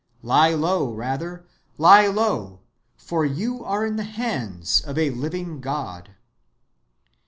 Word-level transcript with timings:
Lie 0.23 0.55
low, 0.55 0.91
rather, 0.91 1.45
lie 1.77 2.07
low; 2.07 2.61
for 2.97 3.23
you 3.23 3.63
are 3.63 3.85
in 3.85 3.97
the 3.97 4.03
hands 4.03 4.81
of 4.83 4.97
a 4.97 5.11
living 5.11 5.59
God. 5.61 6.15